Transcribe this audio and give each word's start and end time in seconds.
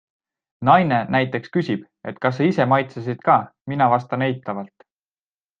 Naine 0.69 0.97
näiteks 1.15 1.53
küsib, 1.57 1.83
et 2.11 2.17
kas 2.25 2.37
sa 2.41 2.49
ise 2.53 2.69
maitsesid 2.73 3.23
ka, 3.31 3.39
mina 3.75 3.93
vastan 3.95 4.29
eitavalt. 4.31 4.91